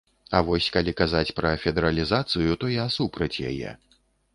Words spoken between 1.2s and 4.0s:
пра федэралізацыю, то я супраць яе.